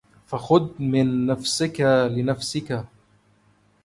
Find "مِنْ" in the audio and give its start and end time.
0.81-1.25